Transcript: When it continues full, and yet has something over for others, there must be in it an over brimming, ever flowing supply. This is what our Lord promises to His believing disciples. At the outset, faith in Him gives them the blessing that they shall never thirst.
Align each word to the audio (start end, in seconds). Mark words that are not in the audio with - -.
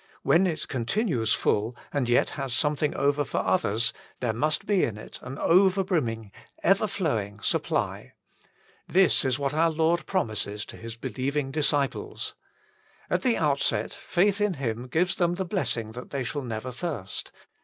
When 0.23 0.47
it 0.47 0.67
continues 0.67 1.33
full, 1.35 1.75
and 1.93 2.09
yet 2.09 2.31
has 2.31 2.53
something 2.55 2.95
over 2.95 3.23
for 3.23 3.37
others, 3.37 3.93
there 4.19 4.33
must 4.33 4.65
be 4.65 4.83
in 4.83 4.97
it 4.97 5.19
an 5.21 5.37
over 5.37 5.83
brimming, 5.83 6.31
ever 6.63 6.87
flowing 6.87 7.39
supply. 7.41 8.13
This 8.87 9.23
is 9.23 9.37
what 9.37 9.53
our 9.53 9.69
Lord 9.69 10.07
promises 10.07 10.65
to 10.65 10.75
His 10.77 10.95
believing 10.97 11.51
disciples. 11.51 12.33
At 13.11 13.21
the 13.21 13.37
outset, 13.37 13.93
faith 13.93 14.41
in 14.41 14.55
Him 14.55 14.87
gives 14.87 15.13
them 15.13 15.35
the 15.35 15.45
blessing 15.45 15.91
that 15.91 16.09
they 16.09 16.23
shall 16.23 16.41
never 16.41 16.71
thirst. 16.71 17.31